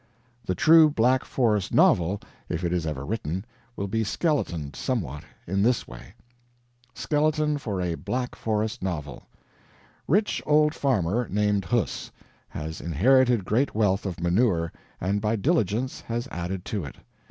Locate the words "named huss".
11.29-12.09